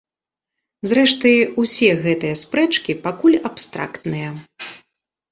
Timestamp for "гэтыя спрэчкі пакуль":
2.05-3.35